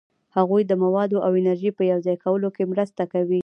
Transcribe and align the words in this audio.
هغوی 0.37 0.61
د 0.65 0.73
موادو 0.83 1.17
او 1.25 1.31
انرژي 1.39 1.69
په 1.77 1.83
یوځای 1.91 2.15
کولو 2.23 2.47
کې 2.55 2.69
مرسته 2.71 3.03
کوي. 3.13 3.39